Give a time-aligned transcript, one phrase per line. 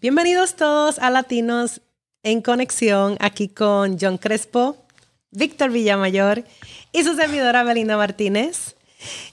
[0.00, 1.80] Bienvenidos todos a Latinos
[2.22, 4.76] en Conexión, aquí con John Crespo,
[5.32, 6.44] Víctor Villamayor
[6.92, 8.76] y su servidora Belinda Martínez.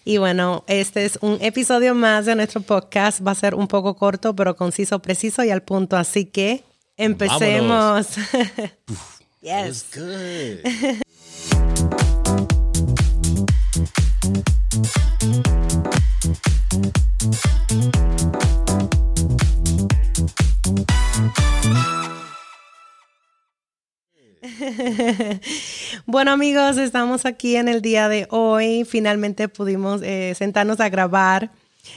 [0.06, 3.26] Y bueno, este es un episodio más de nuestro podcast.
[3.26, 5.98] Va a ser un poco corto, pero conciso, preciso y al punto.
[5.98, 6.64] Así que
[6.98, 8.16] empecemos.
[9.42, 9.86] yes.
[9.94, 10.66] good.
[26.06, 28.86] bueno amigos, estamos aquí en el día de hoy.
[28.86, 31.52] Finalmente pudimos eh, sentarnos a grabar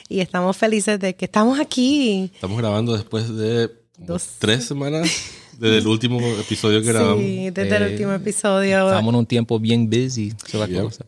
[0.08, 2.30] y estamos felices de que estamos aquí.
[2.34, 4.36] Estamos grabando después de Dos.
[4.38, 5.08] tres semanas.
[5.58, 7.18] Desde el último episodio que grabamos.
[7.18, 8.86] Sí, desde el último episodio.
[8.86, 10.32] Estamos en un tiempo bien busy,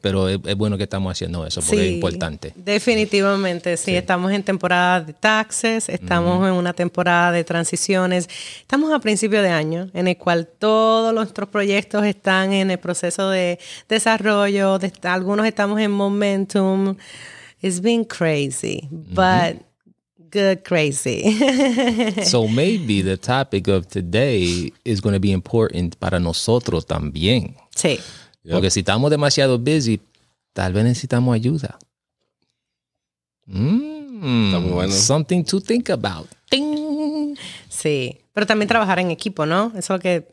[0.01, 2.53] pero es, bueno que estamos haciendo eso porque es importante.
[2.57, 3.95] Definitivamente, sí.
[3.95, 8.29] Estamos en temporada de taxes, estamos en una temporada de transiciones.
[8.61, 13.31] Estamos a principio de año en el cual todos nuestros proyectos están en el proceso
[13.31, 14.81] de desarrollo.
[15.05, 16.97] algunos estamos en momentum.
[17.63, 19.70] It's been crazy, but
[20.31, 21.33] good crazy.
[22.25, 27.57] so maybe the topic of today is going to be important para nosotros también.
[27.75, 27.99] Sí.
[28.51, 30.01] Porque si estamos demasiado busy,
[30.53, 31.79] tal vez necesitamos ayuda.
[33.47, 34.93] Mm, bueno.
[34.93, 36.29] Something to think about.
[37.69, 39.73] Sí, pero también trabajar en equipo, ¿no?
[39.77, 40.29] Eso es lo que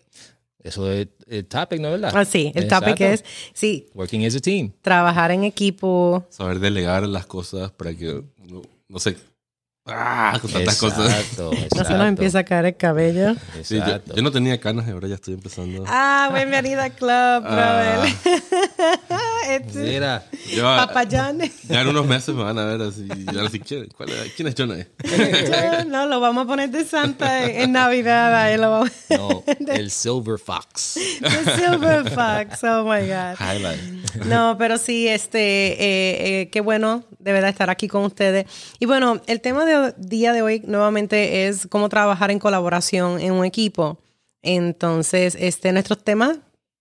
[0.68, 2.12] eso es el topic, ¿no es verdad?
[2.14, 3.88] Ah, sí, el topic es, sí.
[3.94, 4.72] Working as a team.
[4.82, 6.26] Trabajar en equipo.
[6.30, 9.16] Saber delegar las cosas para que, no, no sé,
[9.88, 11.10] Ah, con tantas cosas.
[11.10, 11.52] Exacto.
[11.78, 13.36] No se nos empieza a caer el cabello.
[13.64, 15.84] Sí, yo, no tenía canas y ahora ya estoy empezando.
[15.88, 18.06] Ah, bienvenida al club, ah.
[19.56, 20.24] este, Mira,
[20.62, 21.40] Papayán.
[21.70, 23.08] Ya en unos meses me van a ver así.
[23.28, 23.90] Ahora si quieren.
[24.36, 24.86] ¿Quién es John
[25.88, 28.36] no, lo vamos a poner de Santa en, Navidad.
[28.36, 28.92] Ahí lo vamos.
[29.10, 30.98] No, el Silver Fox.
[31.22, 32.64] El Silver Fox.
[32.64, 33.36] Oh my God.
[33.40, 34.26] Highlight.
[34.26, 38.46] No, pero sí, este, eh, eh, qué bueno de verdad estar aquí con ustedes.
[38.80, 43.34] Y bueno, el tema de día de hoy nuevamente es cómo trabajar en colaboración en
[43.34, 44.00] un equipo.
[44.42, 46.40] Entonces, este, nuestros temas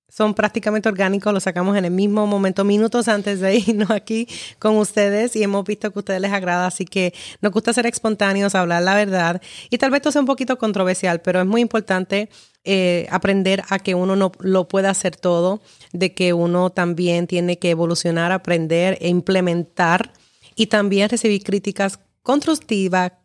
[0.08, 4.28] son prácticamente orgánicos, los sacamos en el mismo momento, minutos antes de irnos aquí
[4.58, 7.86] con ustedes y hemos visto que a ustedes les agrada, así que nos gusta ser
[7.86, 11.60] espontáneos, hablar la verdad y tal vez esto sea un poquito controversial, pero es muy
[11.60, 12.28] importante
[12.64, 15.60] eh, aprender a que uno no lo pueda hacer todo,
[15.92, 20.12] de que uno también tiene que evolucionar, aprender e implementar
[20.56, 23.20] y también recibir críticas constructiva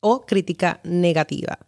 [0.00, 1.58] o crítica negativa.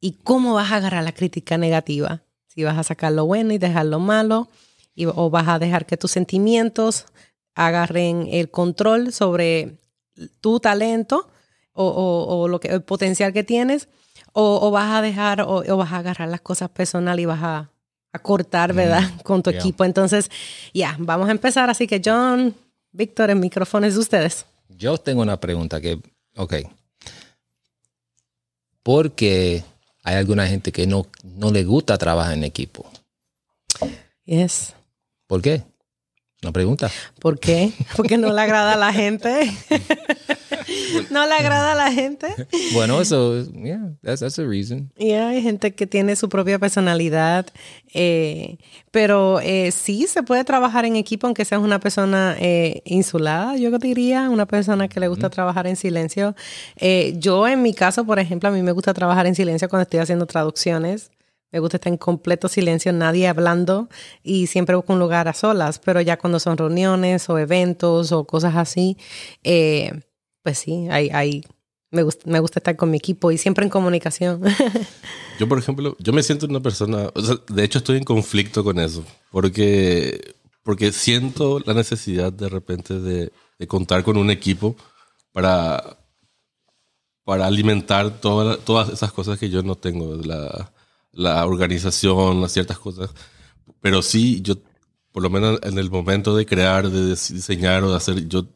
[0.00, 2.22] ¿Y cómo vas a agarrar la crítica negativa?
[2.52, 4.48] Si vas a sacar lo bueno y dejar lo malo,
[5.14, 7.06] o vas a dejar que tus sentimientos
[7.54, 9.78] agarren el control sobre
[10.40, 11.30] tu talento
[11.72, 13.88] o, lo que, el potencial que tienes,
[14.32, 17.68] o, vas a dejar o, vas a agarrar las cosas personales y vas a,
[18.22, 19.02] cortar, ¿verdad?
[19.24, 19.84] Con tu equipo.
[19.84, 20.30] Entonces,
[20.74, 21.70] ya, vamos a empezar.
[21.70, 22.54] Así que, John,
[22.90, 24.44] Víctor, el micrófono es de ustedes.
[24.68, 25.98] Yo tengo una pregunta que
[26.36, 26.54] Ok.
[28.82, 29.64] Porque
[30.02, 32.90] hay alguna gente que no, no le gusta trabajar en equipo.
[34.24, 34.74] Yes.
[35.26, 35.62] ¿Por qué?
[36.42, 36.90] Una pregunta.
[37.20, 37.72] ¿Por qué?
[37.96, 39.52] Porque no le agrada a la gente.
[41.10, 42.26] no le agrada a la gente.
[42.72, 44.90] Bueno, eso, yeah, that's, that's a reason.
[44.98, 47.46] Yeah, hay gente que tiene su propia personalidad,
[47.94, 48.58] eh,
[48.90, 53.70] pero eh, sí se puede trabajar en equipo aunque seas una persona eh, insulada, yo
[53.78, 56.34] diría, una persona que le gusta trabajar en silencio.
[57.18, 60.00] yo en mi caso, por ejemplo, a mí me gusta trabajar en silencio cuando estoy
[60.00, 61.12] haciendo traducciones.
[61.52, 63.90] Me gusta estar en completo silencio, nadie hablando
[64.22, 68.24] y siempre busco un lugar a solas, pero ya cuando son reuniones o eventos o
[68.24, 68.96] cosas así,
[69.44, 70.00] eh,
[70.42, 71.44] pues sí, hay,
[71.90, 74.42] me, gusta, me gusta estar con mi equipo y siempre en comunicación.
[75.38, 77.10] yo, por ejemplo, yo me siento una persona,
[77.48, 83.30] de hecho estoy en conflicto con eso, porque, porque siento la necesidad de repente de,
[83.68, 84.74] contar con un equipo
[85.32, 85.98] para,
[87.24, 90.16] para alimentar todas esas cosas que yo no tengo.
[90.16, 90.71] La,
[91.12, 93.10] la organización, las ciertas cosas.
[93.80, 94.56] Pero sí, yo,
[95.12, 98.46] por lo menos en el momento de crear, de diseñar o de hacer, yo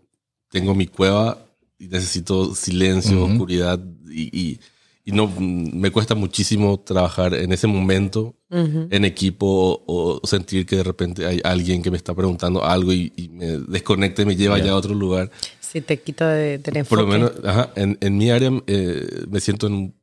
[0.50, 1.38] tengo mi cueva
[1.78, 4.58] y necesito silencio, oscuridad y,
[5.04, 10.82] y, no me cuesta muchísimo trabajar en ese momento en equipo o, sentir que de
[10.82, 14.72] repente hay alguien que me está preguntando algo y, me desconecta y me lleva ya
[14.72, 15.30] a otro lugar.
[15.60, 19.38] Sí, te quita de, de Por lo menos, ajá, en, en mi área eh, me
[19.40, 19.94] siento en un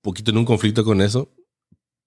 [0.00, 1.28] poquito en un conflicto con eso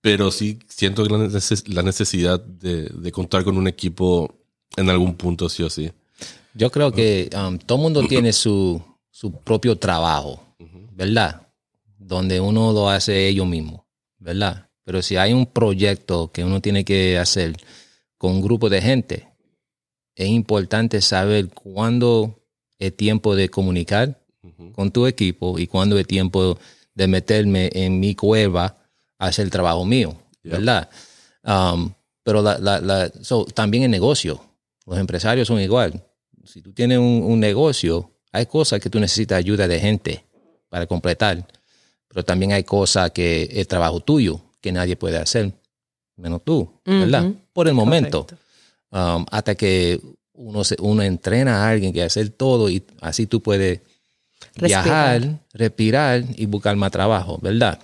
[0.06, 4.38] pero sí siento la necesidad de, contar con un equipo
[4.78, 5.92] en algún punto, sí o sí.
[6.54, 8.80] Yo creo que um, todo mundo tiene su,
[9.44, 10.44] propio trabajo,
[10.92, 11.48] ¿verdad?
[11.98, 13.82] donde uno lo hace ellos mismos,
[14.20, 14.70] ¿verdad?
[14.84, 17.58] Pero si hay un proyecto que uno tiene que hacer
[18.20, 19.28] con un grupo de gente,
[20.14, 22.44] es importante saber cuándo
[22.78, 24.22] es tiempo de comunicar
[24.74, 26.60] con tu equipo y cuándo es tiempo
[26.94, 28.85] de meterme en mi cueva
[29.18, 30.90] a hacer el trabajo mío, ¿verdad?
[31.44, 33.12] Um, pero la, la, la,
[33.54, 34.42] también en negocio,
[34.86, 36.04] los empresarios son igual.
[36.44, 40.26] Si tú tienes un, un, negocio, hay cosas que tú necesitas ayuda de gente
[40.70, 41.46] para completar,
[42.08, 45.54] pero también hay cosas que es trabajo tuyo que nadie puede hacer,
[46.16, 47.32] menos tú, ¿verdad?
[47.54, 48.26] Por el momento,
[48.90, 50.02] um, hasta que
[50.34, 53.82] uno, se, uno entrena a alguien que hacer todo y así tú puedes
[54.60, 57.80] viajar, respirar y buscar más trabajo, ¿verdad?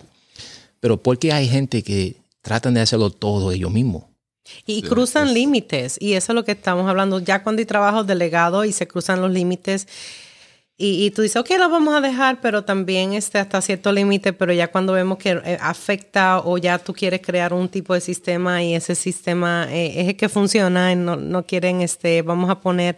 [0.82, 4.04] Pero ¿por qué hay gente que tratan de hacerlo todo ellos mismos?
[4.66, 7.20] Y cruzan límites, y eso es lo que estamos hablando.
[7.20, 9.88] Ya cuando hay trabajo delegado y se cruzan los límites,
[10.84, 14.52] y, tú dices, ok, lo vamos a dejar, pero también este, hasta cierto límite, pero
[14.52, 18.64] ya cuando vemos que eh, afecta o ya tú quieres crear un tipo de sistema
[18.64, 22.62] y ese sistema eh, es el que funciona, y no, no quieren, este, vamos a
[22.62, 22.98] poner,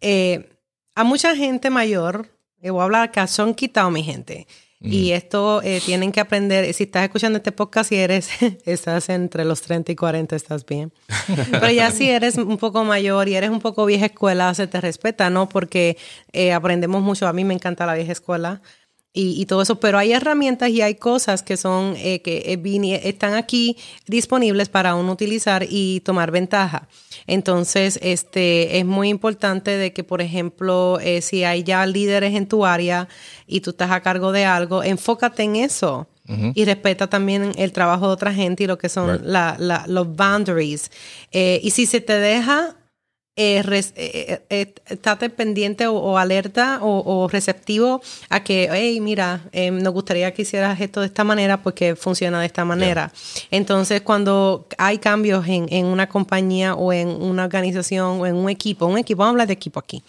[0.00, 0.50] eh,
[0.96, 2.28] a mucha gente mayor,
[2.60, 4.48] voy a hablar acá, son quitado mi gente.
[4.82, 8.30] Y esto eh, tienen que aprender, si estás escuchando este podcast y eres,
[8.64, 10.92] estás entre los 30 y 40, estás bien.
[11.50, 14.80] Pero ya si eres un poco mayor y eres un poco vieja escuela, se te
[14.80, 15.48] respeta, ¿no?
[15.48, 15.96] Porque
[16.32, 18.60] eh, aprendemos mucho, a mí me encanta la vieja escuela.
[19.14, 22.58] Y, y, todo eso, pero hay herramientas y hay cosas que son eh, que
[23.04, 23.76] están aquí
[24.06, 26.88] disponibles para uno utilizar y tomar ventaja.
[27.26, 32.46] Entonces, este es muy importante de que, por ejemplo, eh, si hay ya líderes en
[32.46, 33.06] tu área
[33.46, 36.08] y tú estás a cargo de algo, enfócate en eso.
[36.54, 40.16] Y respeta también el trabajo de otra gente y lo que son la, la, los
[40.16, 40.90] boundaries.
[41.30, 42.76] Eh, y si se te deja,
[43.34, 43.62] eh,
[43.96, 50.34] eh, eh, estate pendiente o, alerta o, receptivo a que, hey, mira, em, nos gustaría
[50.34, 53.10] que hicieras esto de esta manera porque funciona de esta manera.
[53.50, 58.50] Entonces, cuando hay cambios en, en, una compañía o en una organización o en un
[58.50, 60.04] equipo, un equipo, vamos a hablar de equipo aquí,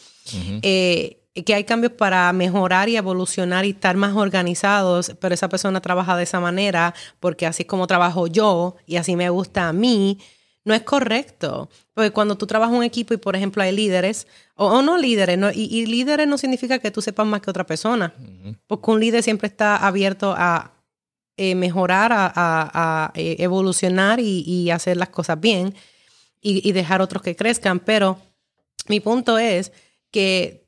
[0.61, 6.17] que hay cambios para mejorar y evolucionar y estar más organizados, pero esa persona trabaja
[6.17, 10.19] de esa manera porque así es como trabajo yo y así me gusta a mí
[10.65, 11.69] no es correcto.
[11.93, 15.37] Porque cuando tú trabajas en un equipo y, por ejemplo, hay líderes, o, no líderes,
[15.37, 18.13] no, y, líderes no significa que tú sepas más que otra persona.
[18.67, 20.73] Porque un líder siempre está abierto a
[21.37, 25.73] eh, mejorar, a, eh, evolucionar y, hacer las cosas bien
[26.41, 27.79] y, y dejar otros que crezcan.
[27.79, 28.17] Pero
[28.87, 29.71] mi punto es
[30.11, 30.62] que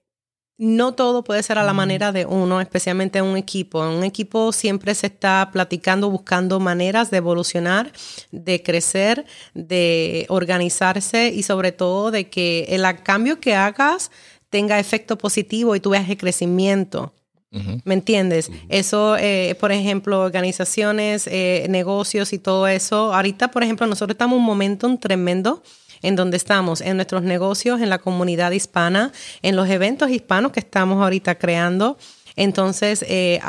[0.58, 3.84] no todo puede ser a la manera de uno, especialmente en un equipo.
[3.84, 7.92] En un equipo siempre se está platicando, buscando maneras de evolucionar,
[8.32, 14.12] de crecer, de organizarse y sobre todo de que el cambio que hagas
[14.50, 17.14] tenga efecto positivo y tú veas el crecimiento.
[17.86, 18.52] ¿Me entiendes?
[18.68, 23.14] Eso, eh, por ejemplo, organizaciones, eh, negocios y todo eso.
[23.14, 25.64] Ahorita, por ejemplo, nosotros estamos en un momento tremendo
[26.06, 29.12] en donde estamos, en nuestros negocios, en la comunidad hispana,
[29.42, 31.98] en los eventos hispanos que estamos ahorita creando.
[32.36, 33.40] Entonces, eh,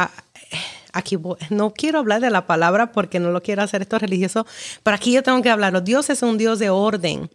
[0.92, 1.18] aquí
[1.50, 4.46] no quiero hablar de la palabra porque no lo quiero hacer esto religioso,
[4.82, 5.82] pero aquí yo tengo que hablarlo.
[5.82, 7.30] Dios es un Dios de orden.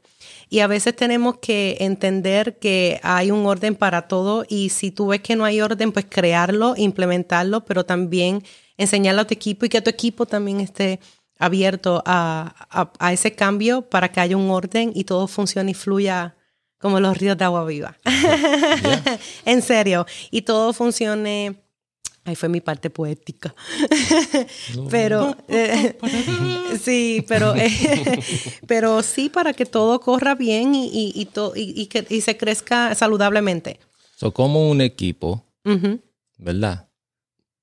[0.49, 5.07] Y a veces tenemos que entender que hay un orden para todo y si tú
[5.07, 8.43] ves que no hay orden, pues crearlo, implementarlo, pero también
[8.75, 10.99] enseñarlo a tu equipo y que tu equipo también esté
[11.41, 16.35] abierto a, a, ese cambio para que haya un orden y todo funcione y fluya
[16.77, 17.97] como los ríos de agua viva.
[19.45, 20.05] en serio.
[20.29, 21.55] Y todo funcione.
[22.23, 23.55] Ahí fue mi parte poética.
[24.91, 25.97] pero eh,
[26.79, 28.19] sí, pero, eh,
[28.67, 33.79] pero sí para que todo corra bien y, y, y, que, y se crezca saludablemente.
[34.15, 35.43] So, como un equipo,
[36.37, 36.87] ¿verdad?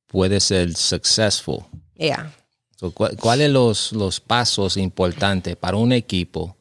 [0.09, 1.61] Puede ser successful.
[1.95, 2.33] Yeah.
[2.81, 6.57] ¿Cuáles son los, los pasos importantes para un equipo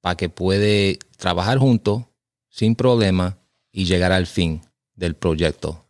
[0.00, 2.04] para que puede trabajar juntos
[2.48, 3.38] sin problema
[3.72, 4.62] y llegar al fin
[4.94, 5.84] del proyecto?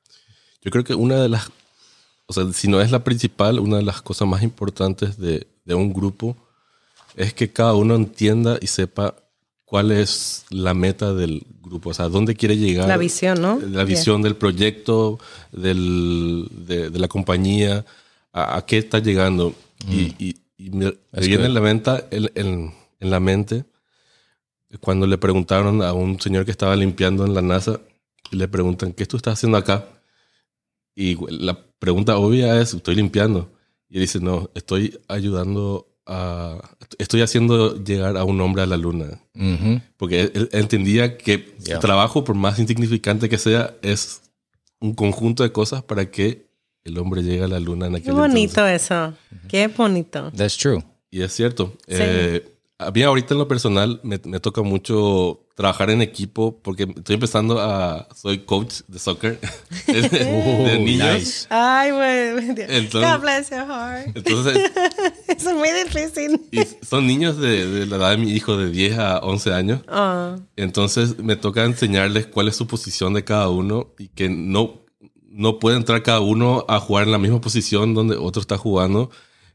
[0.63, 1.51] Yo creo que una de las,
[2.27, 5.75] o sea, si no es la principal, una de las cosas más importantes de, de
[5.75, 6.37] un grupo
[7.17, 9.15] es que cada uno entienda y sepa
[9.65, 12.89] cuál es la meta del grupo, o sea, dónde quiere llegar.
[12.89, 13.61] La visión, ¿no?
[13.61, 15.19] La visión del proyecto,
[15.53, 17.85] del, de, de, la compañía,
[18.33, 19.55] a, qué está llegando.
[19.89, 20.77] Y, mm.
[20.77, 23.65] me, viene en la, venta, en, la mente
[24.81, 27.81] cuando le preguntaron a un señor que estaba limpiando en la NASA,
[28.31, 29.89] y le preguntan, ¿qué tú estás haciendo acá?
[30.95, 33.51] Y la pregunta obvia es, estoy limpiando.
[33.89, 36.77] Y él dice, no, estoy ayudando a...
[36.99, 39.21] Estoy haciendo llegar a un hombre a la luna.
[39.97, 44.23] Porque él, entendía que su trabajo, por más insignificante que sea, es
[44.79, 46.50] un conjunto de cosas para que
[46.85, 48.83] el hombre llega a la luna en aquel Qué bonito entonces.
[48.85, 49.15] eso.
[49.49, 50.31] Qué bonito.
[50.37, 50.83] That's true.
[51.11, 51.77] Y es cierto.
[51.87, 52.47] Eh,
[52.79, 57.15] a mí ahorita en lo personal me, me toca mucho trabajar en equipo porque estoy
[57.15, 58.09] empezando a...
[58.17, 59.39] Soy coach de soccer
[59.87, 60.25] de, de
[60.79, 61.15] Oh, niños.
[61.15, 61.47] nice.
[61.51, 62.49] Ay, güey.
[62.69, 64.17] Entonces- God bless your heart.
[64.17, 64.71] Entonces,
[65.29, 66.41] es muy difícil.
[66.51, 69.81] y son niños de, de la edad de mi hijo de 10 a 11 años.
[69.87, 74.81] Ah, Entonces me toca enseñarles cuál es su posición de cada uno y que no,
[75.31, 79.11] no puede entrar cada uno a jugar en la misma posición donde otro está jugando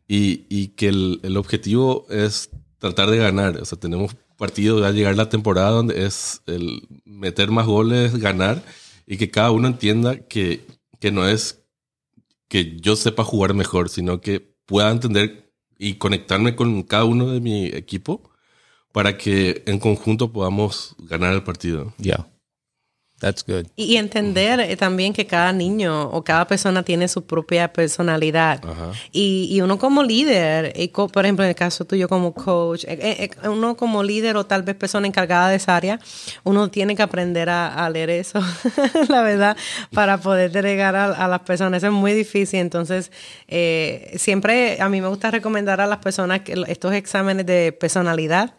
[0.08, 3.58] y, y que el, el objetivo es tratar de ganar.
[3.58, 8.64] O sea, tenemos partido ya llegar la temporada donde es el meter más goles, ganar
[9.06, 10.66] y que cada uno entienda que,
[11.00, 11.62] que no es
[12.48, 17.42] que yo sepa jugar mejor, sino que pueda entender y conectarme con cada uno de
[17.42, 18.32] mi equipo
[18.92, 21.94] para que en conjunto podamos ganar el partido.
[21.98, 22.30] Yeah.
[23.20, 23.68] That's good.
[23.78, 28.62] Y, entender eh, también que cada niño o cada persona tiene su propia personalidad.
[29.14, 32.84] Y, y uno como líder, y co- por ejemplo, en el caso tuyo como coach,
[32.84, 36.00] eh, eh, eh, uno como líder o tal vez persona encargada de esa área,
[36.44, 38.40] uno tiene que aprender a, a leer eso,
[39.10, 39.56] la verdad,
[39.94, 41.78] para poder delegar a, a las personas.
[41.78, 42.60] Eso es muy difícil.
[42.60, 43.12] Entonces,
[43.48, 48.56] eh, siempre a mí me gusta recomendar a las personas que estos exámenes de personalidad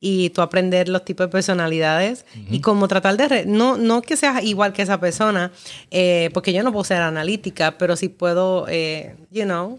[0.00, 4.16] y tú aprender los tipos de personalidades y como tratar de, re- no, no que
[4.16, 5.52] seas igual que esa persona,
[5.90, 9.78] eh, porque yo no puedo ser analítica, pero sí puedo, eh, you know,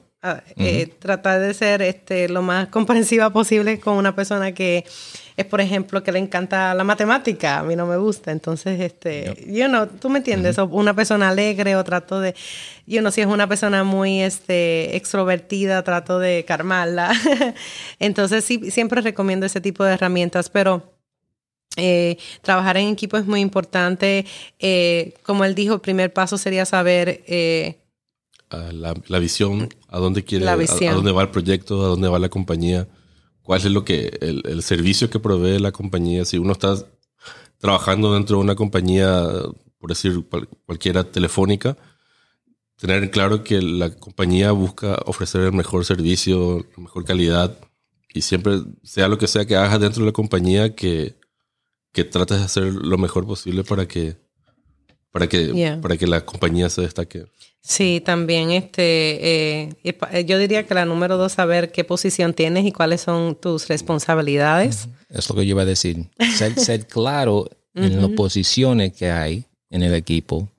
[0.55, 4.85] eh, tratar de ser este, lo más comprensiva posible con una persona que
[5.35, 9.35] es, por ejemplo, que le encanta la matemática, a mí no me gusta, entonces, este,
[9.47, 12.35] you know, tú me entiendes, o una persona alegre o trato de,
[12.85, 17.11] yo no, si es una persona muy este, extrovertida, trato de calmarla.
[17.99, 20.93] Entonces, sí, siempre recomiendo ese tipo de herramientas, pero
[21.75, 24.25] eh, trabajar en equipo es muy importante.
[24.59, 27.23] Eh, como él dijo, el primer paso sería saber
[28.53, 32.19] A la, la visión, a dónde quiere, a, dónde va el proyecto, a dónde va
[32.19, 32.87] la compañía,
[33.41, 36.23] cuál es lo que, el, el servicio que provee la compañía.
[36.25, 36.75] Si uno está
[37.57, 39.23] trabajando dentro de una compañía,
[39.79, 41.77] por decir cual- cualquiera telefónica,
[42.77, 47.57] tener en claro que la compañía busca ofrecer el mejor servicio, la mejor calidad
[48.13, 51.15] y siempre, sea lo que sea que hagas dentro de la compañía, que,
[51.91, 54.17] que trates de hacer lo mejor posible para que,
[55.13, 55.79] para que, Yeah.
[55.79, 57.25] para que la compañía se destaque.
[57.61, 62.65] Sí, también este, eh, pa- yo diría que la número dos, saber qué posición tienes
[62.65, 64.89] y cuáles son tus responsabilidades.
[65.09, 66.07] Es lo que yo iba a decir.
[66.35, 70.49] Ser, ser claro en las posiciones que hay en el equipo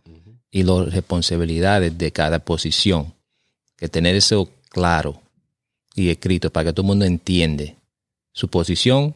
[0.51, 3.13] y las responsabilidades de cada posición.
[3.77, 5.21] Que tener eso claro
[5.95, 7.77] y escrito para que todo el mundo entiende
[8.33, 9.15] su posición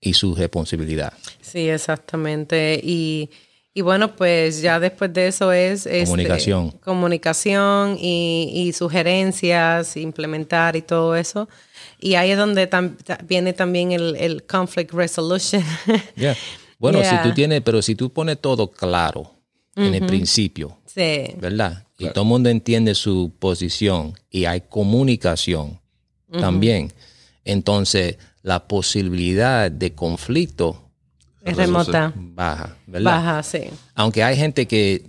[0.00, 1.12] y su responsabilidad.
[1.42, 2.80] Sí, exactamente.
[2.82, 3.28] Y,
[3.76, 6.70] y bueno, pues ya después de eso es este, Comunicación.
[6.82, 11.48] comunicación y, y sugerencias, implementar y todo eso.
[12.00, 15.62] Y ahí es donde tam- viene también el, el conflict resolution.
[16.16, 16.36] Yeah.
[16.78, 17.22] Bueno, Yeah.
[17.22, 19.32] si tú tienes, pero si tú pones todo claro
[19.76, 21.84] en el principio, sí, ¿verdad?
[21.98, 25.80] Y todo el mundo entiende su posición y hay comunicación
[26.40, 26.92] también.
[27.44, 30.83] Entonces, la posibilidad de conflicto
[31.44, 32.12] es remota.
[32.16, 33.12] baja, ¿verdad?
[33.12, 33.60] Baja, sí.
[33.94, 35.02] Aunque hay gente que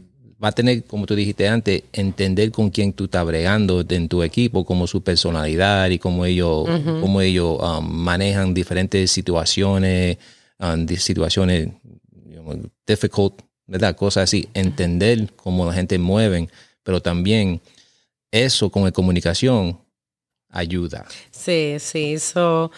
[0.44, 4.22] va a tener, como tú dijiste antes, entender con quién tú estás bregando en tu
[4.22, 6.68] equipo, como su personalidad y cómo ellos,
[7.02, 10.18] cómo ellos um, manejan diferentes situaciones,
[10.60, 11.70] um, situaciones
[12.12, 13.96] digamos, difficult, ¿verdad?
[13.96, 14.50] Cosas así.
[14.54, 16.50] Entender cómo la gente mueve,
[16.84, 17.62] pero también
[18.32, 19.80] eso con la comunicación
[20.50, 21.06] ayuda.
[21.32, 22.20] Sí, sí.
[22.20, 22.72] So,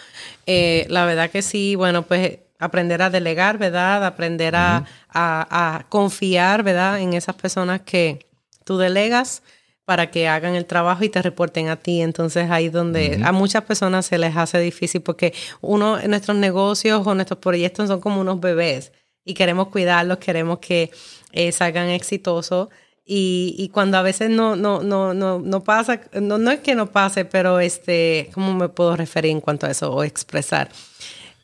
[0.46, 4.04] eh, la verdad que sí, bueno, pues aprender a delegar, ¿verdad?
[4.04, 7.00] Aprender a, a- a confiar, ¿verdad?
[7.00, 8.26] En esas personas que
[8.64, 9.42] tú delegas
[9.84, 12.02] para que hagan el trabajo y te reporten a ti.
[12.02, 17.06] Entonces ahí es donde a muchas personas se les hace difícil porque uno, nuestros negocios
[17.06, 18.92] o nuestros proyectos son como unos bebés
[19.24, 20.90] y queremos cuidarlos, queremos que
[21.32, 22.68] eh, salgan exitosos.
[23.10, 26.74] Y, y cuando a veces no, no, no, no, no pasa, no, no es que
[26.74, 30.68] no pase, pero este, ¿cómo me puedo referir en cuanto a eso o expresar?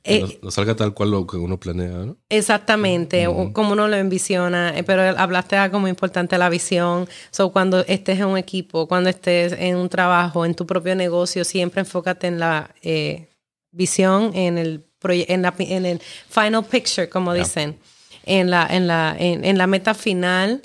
[0.07, 2.17] Eh, no, no salga tal cual lo que uno planea, ¿no?
[2.29, 7.09] Exactamente, como uno lo envisiona, eh, pero hablaste de algo muy importante, la visión.
[7.31, 11.43] So, cuando estés en un equipo, cuando estés en un trabajo, en tu propio negocio,
[11.45, 13.29] siempre enfócate en la eh,
[13.71, 17.79] visión, en el, proye- en, la, en el final picture, como dicen,
[18.27, 20.63] en la, en, la, en, en la meta final.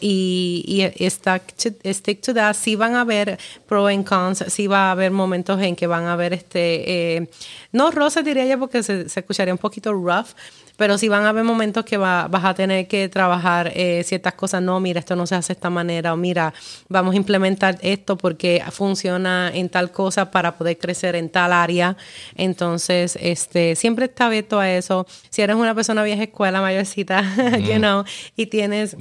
[0.00, 2.54] Y, y stick to that.
[2.54, 6.04] Sí van a haber pro and cons, sí va a haber momentos en que van
[6.04, 7.28] a haber este, eh,
[7.72, 10.28] no roces diría yo porque se, se escucharía un poquito rough,
[10.76, 14.34] pero sí van a haber momentos que va, vas a tener que trabajar eh, ciertas
[14.34, 14.62] cosas.
[14.62, 16.52] No, mira, esto no se hace de esta manera, o mira,
[16.88, 21.96] vamos a implementar esto porque funciona en tal cosa para poder crecer en tal área.
[22.34, 25.06] Entonces, este, siempre está abierto a eso.
[25.30, 27.22] Si eres una persona vieja escuela, mayorcita,
[27.58, 28.04] you know,
[28.36, 28.96] y tienes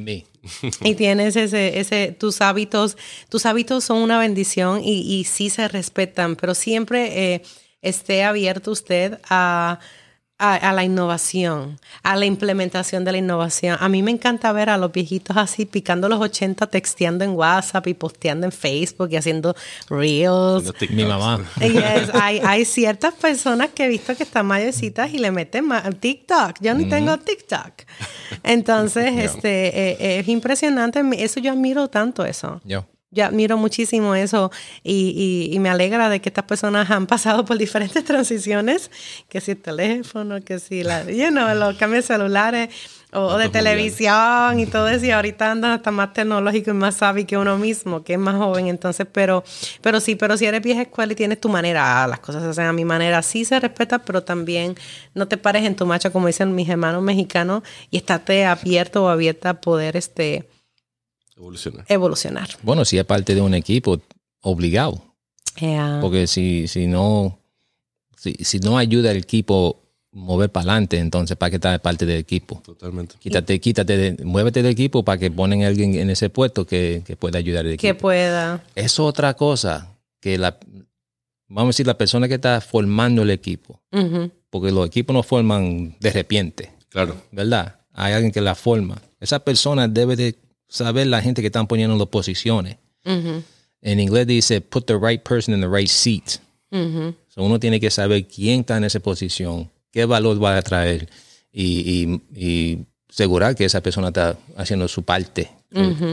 [0.81, 2.97] y tienes ese, ese, tus hábitos,
[3.29, 7.41] tus hábitos son una bendición y, y sí se respetan, pero siempre eh,
[7.81, 9.79] esté abierto usted a
[10.37, 13.77] a, la innovación, a la implementación de la innovación.
[13.79, 17.87] A mí me encanta ver a los viejitos así picando los 80, texteando en WhatsApp
[17.87, 19.55] y posteando en Facebook y haciendo
[19.89, 20.73] reels.
[20.89, 21.39] Mi mamá.
[22.13, 26.57] hay, hay, ciertas personas que he visto que están mayorcitas y le meten TikTok.
[26.59, 27.71] Yo ni tengo TikTok.
[28.43, 31.01] Entonces, este, eh, es impresionante.
[31.17, 32.59] Eso yo admiro tanto eso.
[32.65, 32.85] Yo
[33.15, 34.51] yo admiro muchísimo eso
[34.83, 38.91] y, y, me alegra de que estas personas han pasado por diferentes transiciones,
[39.29, 42.69] que si el teléfono, que si la, you know, los cambios celulares
[43.13, 47.25] o de televisión y todo eso, y ahorita andan hasta más tecnológico y más sabio
[47.25, 49.45] que uno mismo, que es más joven, entonces, pero,
[49.81, 52.49] pero sí, pero si eres vieja escuela y tienes tu manera, ah, las cosas se
[52.49, 54.75] hacen a mi manera, sí se respeta, pero también
[55.13, 59.07] no te pares en tu macho, como dicen mis hermanos mexicanos, y estate abierto o
[59.07, 60.49] abierta a poder, este,
[61.35, 61.85] Evolucionar.
[61.89, 62.49] Evolucionar.
[62.63, 63.99] Bueno, si es parte de un equipo,
[64.41, 65.01] obligado.
[66.01, 67.39] Porque si, si no
[68.17, 72.17] si, si no ayuda al equipo mover para adelante, entonces ¿para qué estar parte del
[72.17, 72.61] equipo?
[72.65, 73.15] Totalmente.
[73.19, 77.37] Quítate, quítate, muévete del equipo para que ponen a alguien en ese puesto que, pueda
[77.37, 77.81] ayudar al equipo.
[77.81, 78.63] Que pueda.
[78.75, 80.57] Es otra cosa que la,
[81.47, 83.81] vamos a decir, la persona que está formando el equipo.
[84.49, 86.71] Porque los equipos no forman de repente.
[86.89, 87.15] Claro.
[87.31, 87.75] ¿Verdad?
[87.93, 89.01] Hay alguien que la forma.
[89.19, 90.35] Esa persona debe de
[90.75, 92.77] saber la gente que están poniendo las posiciones.
[93.05, 96.39] En inglés dice put the right person in the right seat.
[96.71, 101.07] uno tiene que saber quién está en esa posición, qué valor va a traer
[101.51, 105.49] y, y, asegurar que esa persona está haciendo su parte.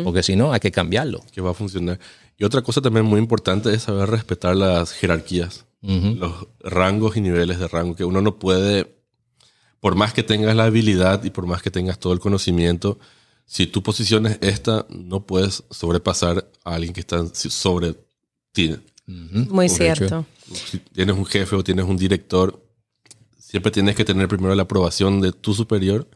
[0.04, 1.20] Porque si no, hay que cambiarlo.
[1.32, 1.98] Que va a funcionar.
[2.38, 7.58] Y otra cosa también muy importante es saber respetar las jerarquías, los rangos y niveles
[7.58, 8.94] de rango, que uno no puede,
[9.80, 12.98] por más que tengas la habilidad y por más que tengas todo el conocimiento,
[13.52, 17.94] si tu posición es esta, no puedes sobrepasar a alguien que está sobre
[18.50, 18.74] ti.
[19.04, 20.24] Muy cierto.
[20.50, 22.64] Si tienes un jefe o tienes un director,
[23.38, 26.08] siempre tienes que tener primero la aprobación de tu superior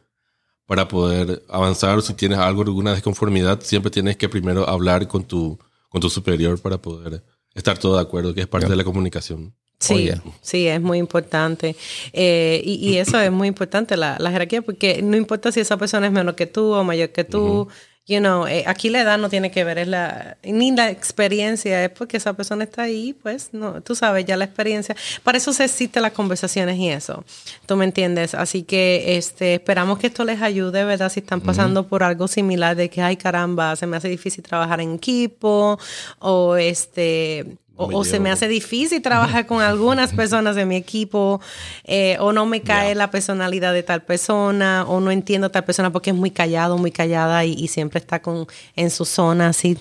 [0.64, 2.00] para poder avanzar.
[2.00, 5.58] Si tienes algo, alguna desconformidad, siempre tienes que primero hablar con tu,
[5.90, 7.22] con tu superior para poder
[7.52, 9.54] estar todo de acuerdo, que es parte de la comunicación.
[9.78, 10.10] Sí,
[10.40, 11.76] sí, es muy importante.
[12.12, 16.12] Eh, y, eso es muy importante, la, jerarquía, porque no importa si esa persona es
[16.12, 17.68] menor que tú o mayor que tú,
[18.06, 21.84] you know, eh, aquí la edad no tiene que ver, es la, ni la experiencia,
[21.84, 24.96] es porque esa persona está ahí, pues, no, tú sabes ya la experiencia.
[25.22, 27.24] Para eso se existen las conversaciones y eso,
[27.66, 28.34] tú me entiendes.
[28.34, 31.10] Así que este, esperamos que esto les ayude, ¿verdad?
[31.12, 34.80] Si están pasando por algo similar de que, ay caramba, se me hace difícil trabajar
[34.80, 35.78] en equipo
[36.18, 41.40] o este o, se me hace difícil trabajar con algunas personas de mi equipo,
[41.84, 45.64] eh, o no me cae la personalidad de tal persona, o no entiendo a tal
[45.64, 49.76] persona porque es muy callado, muy callada y, siempre está con, en su zona así,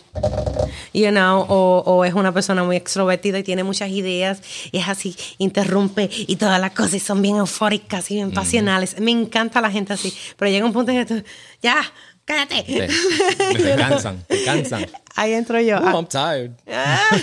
[0.93, 4.89] you know, o, o, es una persona muy extrovertida y tiene muchas ideas, y es
[4.89, 8.99] así, interrumpe y todas las cosas y son bien eufóricas y bien pasionales.
[8.99, 11.23] Me encanta la gente así, pero llega un punto en que tú,
[11.61, 11.77] ya,
[12.25, 12.63] cállate.
[12.63, 14.87] Te, cansan, te cansan.
[15.15, 15.77] Ahí entro yo.
[15.77, 16.51] Oh, I'm tired.
[16.67, 16.99] Ah.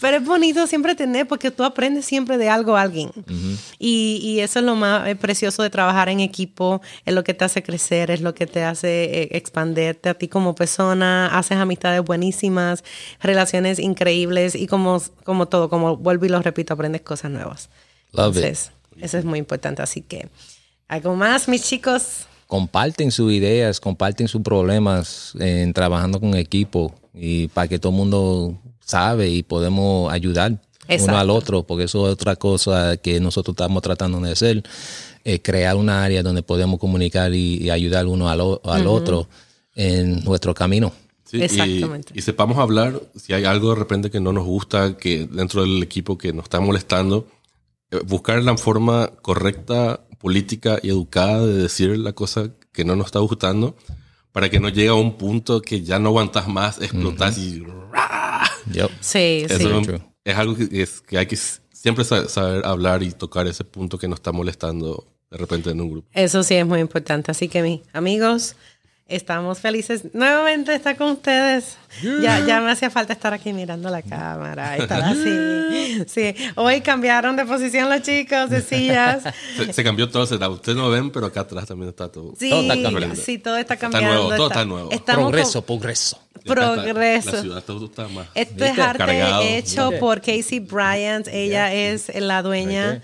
[0.00, 3.10] Pero es bonito siempre tener, porque tú aprendes siempre de algo a alguien.
[3.78, 7.32] y, y, eso es lo más eh, precioso de trabajar en equipo, es lo que
[7.32, 11.56] te hace crecer, es lo que te hace eh, expanderte a ti como persona, haces
[11.56, 12.84] amistades buenísimas,
[13.20, 17.70] relaciones increíbles y como, como todo, como vuelvo y lo repito, aprendes cosas nuevas.
[18.12, 19.80] Love Entonces, eso es muy importante.
[19.82, 20.28] Así que,
[20.88, 22.26] ¿algo más, mis chicos?
[22.52, 27.96] Comparten sus ideas, comparten sus problemas en trabajando con equipo y para que todo el
[27.96, 33.54] mundo sabe y podemos ayudar uno al otro, porque eso es otra cosa que nosotros
[33.54, 34.62] estamos tratando de hacer,
[35.40, 38.42] crear un área donde podemos comunicar y, ayudar uno al,
[38.86, 39.28] otro
[39.74, 40.92] en nuestro camino.
[41.32, 42.12] Exactamente.
[42.14, 45.82] Y, sepamos hablar si hay algo de repente que no nos gusta, que dentro del
[45.82, 47.26] equipo que nos está molestando,
[47.90, 53.06] eh, buscar la forma correcta política y educada de decir la cosa que no nos
[53.06, 53.76] está gustando
[54.32, 57.64] para que no llegue a un punto que ya no aguantas más, explotas y...
[59.00, 59.48] Sí, sí.
[60.24, 64.08] Es algo que, es, que hay que siempre saber hablar y tocar ese punto que
[64.08, 66.08] nos está molestando de repente en un grupo.
[66.12, 67.30] Eso sí es muy importante.
[67.30, 68.54] Así que mis amigos,
[69.14, 71.76] Estamos felices nuevamente de estar con ustedes.
[72.22, 76.02] Ya, ya me hacía falta estar aquí mirando la cámara, estar así.
[76.06, 79.22] Sí, hoy cambiaron de posición los chicos de sillas.
[79.56, 82.32] Se, se cambió todo, se da- ustedes no ven, pero acá atrás también está todo.
[82.38, 83.16] Sí, Todo está cambiando.
[83.16, 84.90] sí, todo está nuevo, todo está nuevo.
[84.90, 86.18] Estamos progreso, con- progreso.
[86.44, 87.30] Progreso.
[87.32, 88.26] La ciudad todo está más.
[88.34, 89.42] Esto es arte Cargado.
[89.42, 91.28] hecho por Casey Bryant.
[91.28, 93.02] Ella es la dueña.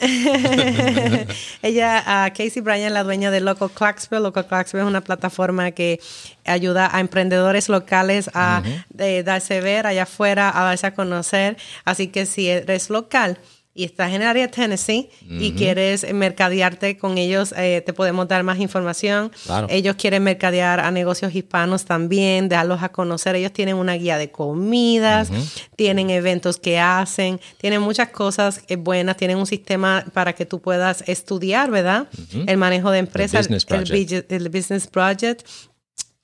[1.62, 4.22] Ella, ah, Casey Bryant, la dueña de Local Clarksville.
[4.22, 6.00] Local Clarksville es una plataforma que
[6.44, 11.56] ayuda a emprendedores locales a de darse ver allá afuera, a darse a conocer.
[11.84, 13.38] Así que si eres local
[13.74, 18.28] y estás en el área de Tennessee y quieres mercadearte con ellos, eh, te podemos
[18.28, 19.32] dar más información.
[19.44, 19.66] Claro.
[19.68, 23.34] Ellos quieren mercadear a negocios hispanos también, darlos a conocer.
[23.34, 25.30] Ellos tienen una guía de comidas,
[25.74, 30.60] tienen eventos que hacen, tienen muchas cosas eh, buenas, tienen un sistema para que tú
[30.60, 32.06] puedas estudiar, ¿verdad?
[32.46, 34.30] El manejo de empresas, business project.
[34.30, 35.42] el business project.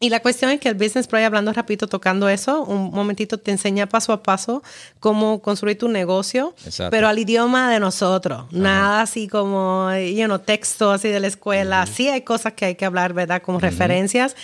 [0.03, 3.51] Y la cuestión es que el Business Project, hablando rapidito, tocando eso, un momentito te
[3.51, 4.63] enseña paso a paso
[4.99, 6.91] cómo construir tu negocio, Exacto.
[6.91, 8.51] pero al idioma de nosotros.
[8.51, 11.85] Nada así como, you know, texto así de la escuela.
[11.85, 13.43] Sí hay cosas que hay que hablar, ¿verdad?
[13.43, 14.37] Como referencias,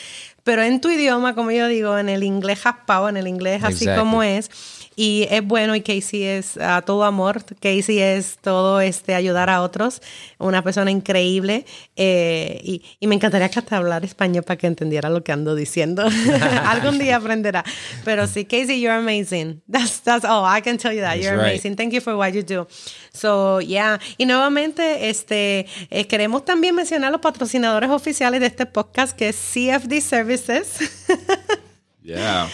[0.45, 3.85] pero en tu idioma, como yo digo, en el inglés jaspado, en el inglés así
[3.85, 4.03] Exacto.
[4.03, 4.51] como es.
[4.99, 7.45] Y es bueno y Casey es a todo amor.
[7.61, 10.01] Casey es todo este ayudar a otros.
[10.39, 11.67] Una persona increíble.
[11.97, 15.55] eh, y, y me encantaría que hasta hablar español para que entendiera lo que ando
[15.55, 16.03] diciendo.
[16.65, 17.63] Algún día aprenderá.
[18.05, 19.61] Pero sí, Casey, you're amazing.
[19.71, 20.45] That's, that's all.
[20.47, 21.15] I can tell you that.
[21.17, 21.51] That's you're right.
[21.51, 21.77] amazing.
[21.77, 22.67] Thank you for what you do.
[23.13, 24.01] So, yeah.
[24.17, 29.37] Y nuevamente, este, eh, queremos también mencionar los patrocinadores oficiales de este podcast, que es
[29.37, 30.79] CFD Services.
[32.03, 32.49] Yeah.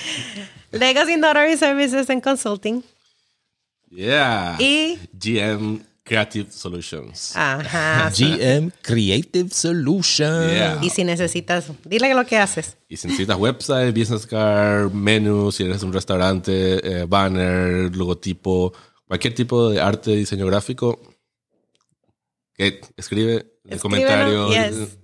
[0.72, 2.82] Legacy Notary Services and Consulting.
[3.90, 4.56] Yeah.
[4.58, 7.36] Y- GM Creative Solutions.
[7.36, 8.10] Ajá.
[8.10, 10.50] GM Creative Solutions.
[10.52, 10.78] Yeah.
[10.82, 12.76] Y si necesitas, dile lo que haces.
[12.88, 18.72] Y si necesitas website, business card, menú, si eres un restaurante, eh, banner, logotipo,
[19.06, 20.98] cualquier tipo de arte, diseño gráfico,
[22.54, 24.48] que escribe el comentario.
[24.50, 24.98] yes.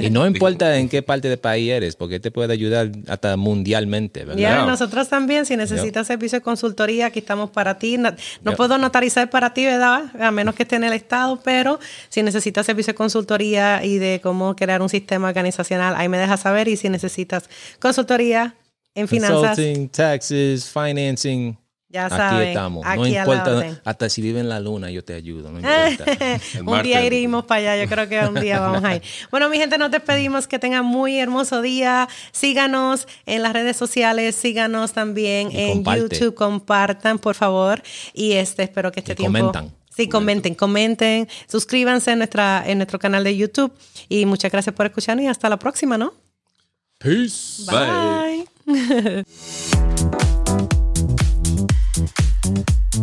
[0.00, 4.24] Y no importa en qué parte del país eres, porque te puede ayudar hasta mundialmente,
[4.24, 4.36] ¿verdad?
[4.40, 4.66] Ya, Yeah.
[4.66, 7.96] nosotros también, si necesitas servicio de consultoría, aquí estamos para ti.
[7.96, 8.16] No, no
[8.50, 8.56] Yeah.
[8.56, 10.04] puedo notarizar para ti, ¿verdad?
[10.20, 11.78] A menos que esté en el Estado, pero
[12.08, 16.40] si necesitas servicio de consultoría y de cómo crear un sistema organizacional, ahí me dejas
[16.40, 16.68] saber.
[16.68, 17.48] Y si necesitas
[17.80, 18.54] consultoría
[18.94, 21.56] en finanzas, Consulting, taxes, financing.
[21.92, 22.86] Ya Aquí saben, estamos.
[22.86, 25.50] aquí no importa, hasta si vive en la luna, yo te ayudo.
[25.52, 26.40] No importa.
[26.64, 29.02] Un día iremos para allá, yo creo que un día vamos a ir.
[29.30, 32.08] Bueno, mi gente, nos despedimos, que tengan muy hermoso día.
[32.32, 36.00] Síganos en las redes sociales, síganos también Y en comparte.
[36.18, 37.82] YouTube, compartan, por favor.
[38.14, 39.38] Y este, espero que este Y tiempo...
[39.38, 39.74] comentan.
[39.94, 43.70] Sí, comenten, comenten, suscríbanse en, nuestra, en nuestro canal de YouTube.
[44.08, 46.14] Y muchas gracias por escucharnos y hasta la próxima, ¿no?
[46.98, 47.64] Peace.
[47.70, 48.46] Bye.
[48.64, 49.24] Bye.
[52.94, 53.02] うん。